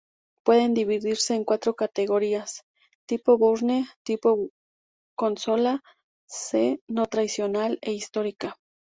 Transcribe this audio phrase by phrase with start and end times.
[0.43, 2.63] Pueden dividirse en cuatro categorías:
[3.07, 4.49] tipo Bourne, tipo
[5.15, 5.83] consola
[6.27, 8.57] C, no tradicional e histórica.